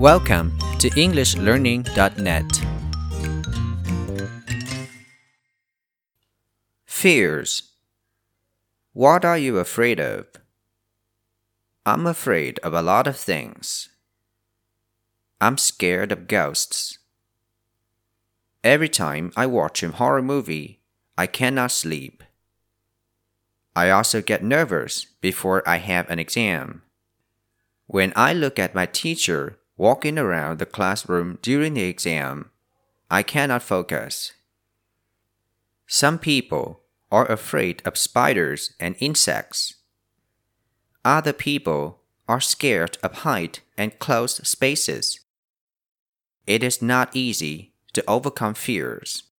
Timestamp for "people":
36.18-36.82, 41.32-42.02